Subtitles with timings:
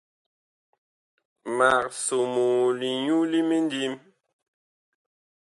[1.57, 3.93] Mag somoo linyu limindim.